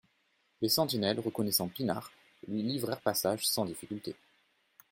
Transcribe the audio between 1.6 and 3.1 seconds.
Pinard, lui livrèrent